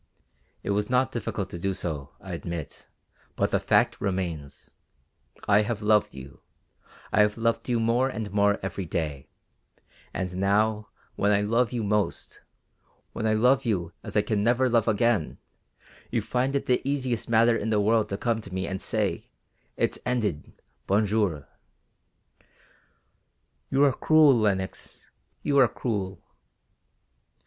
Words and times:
It 0.63 0.71
was 0.71 0.89
not 0.89 1.11
difficult 1.11 1.51
to 1.51 1.59
do 1.59 1.75
so, 1.75 2.15
I 2.19 2.33
admit, 2.33 2.89
but 3.35 3.51
the 3.51 3.59
fact 3.59 4.01
remains. 4.01 4.71
I 5.47 5.61
have 5.61 5.83
loved 5.83 6.15
you, 6.15 6.41
I 7.13 7.19
have 7.19 7.37
loved 7.37 7.69
you 7.69 7.79
more 7.79 8.09
and 8.09 8.31
more 8.33 8.57
every 8.63 8.85
day, 8.87 9.29
and 10.11 10.37
now, 10.37 10.89
when 11.17 11.31
I 11.31 11.41
love 11.41 11.71
you 11.71 11.83
most, 11.83 12.41
when 13.13 13.27
I 13.27 13.33
love 13.35 13.63
you 13.63 13.93
as 14.03 14.17
I 14.17 14.23
can 14.23 14.43
never 14.43 14.67
love 14.67 14.87
again, 14.87 15.37
you 16.09 16.23
find 16.23 16.55
it 16.55 16.65
the 16.65 16.81
easiest 16.83 17.29
matter 17.29 17.55
in 17.55 17.69
the 17.69 17.79
world 17.79 18.09
to 18.09 18.17
come 18.17 18.41
to 18.41 18.51
me 18.51 18.65
and 18.65 18.81
say, 18.81 19.29
'It's 19.77 19.99
ended; 20.03 20.59
bon 20.87 21.05
jour.'" 21.05 21.47
"You 23.69 23.83
are 23.85 23.93
cruel, 23.93 24.33
Lenox, 24.33 25.11
you 25.43 25.59
are 25.59 25.67
cruel." 25.67 26.23